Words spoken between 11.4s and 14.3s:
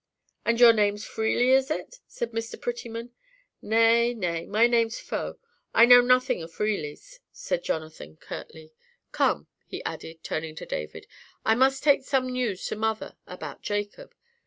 "I must take some news to mother about Jacob.